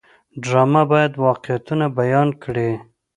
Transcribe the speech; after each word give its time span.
ډرامه 0.43 0.83
باید 0.91 1.13
واقعیتونه 1.25 1.85
بیان 1.99 2.29
کړي 2.43 2.69